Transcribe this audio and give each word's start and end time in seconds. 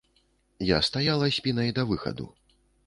Я 0.69 0.79
стаяла 0.89 1.31
спінай 1.37 1.69
да 1.81 1.89
выхаду. 1.93 2.25